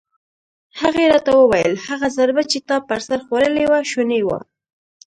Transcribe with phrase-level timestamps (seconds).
[0.81, 4.39] هغې راته وویل: هغه ضربه چې تا پر سر خوړلې وه شونې وه.